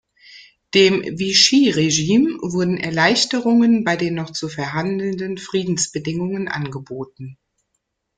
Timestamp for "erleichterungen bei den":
2.79-4.15